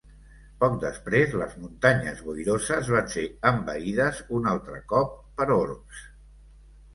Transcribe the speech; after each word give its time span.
Poc 0.61 0.77
després 0.83 1.35
les 1.41 1.51
Muntanyes 1.65 2.23
Boiroses 2.29 2.89
van 2.95 3.11
ser 3.17 3.27
envaïdes 3.51 4.23
un 4.39 4.49
altre 4.55 4.81
cop 4.95 5.13
per 5.43 5.49
orcs. 5.59 6.03